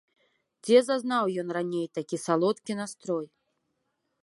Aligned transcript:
Дзе 0.67 0.79
зазнаў 0.87 1.25
ён 1.41 1.47
раней 1.57 1.85
такі 1.99 2.17
салодкі 2.25 2.79
настрой? 2.83 3.25